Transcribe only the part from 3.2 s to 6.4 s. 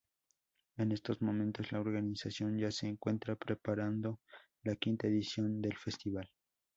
preparando la quinta edición del festival.